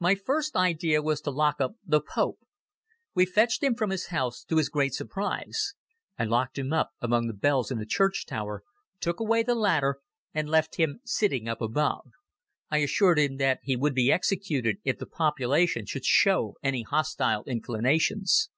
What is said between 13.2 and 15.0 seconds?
him that he would be executed if